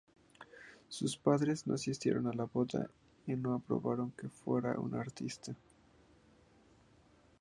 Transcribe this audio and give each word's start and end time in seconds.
Sus 0.89 1.15
padres 1.15 1.67
no 1.67 1.75
asistieron 1.75 2.25
a 2.25 2.33
la 2.33 2.45
boda 2.45 2.89
y 3.27 3.33
no 3.35 3.53
aprobaron 3.53 4.09
que 4.17 4.29
fuera 4.29 4.79
una 4.79 4.99
artista. 4.99 5.55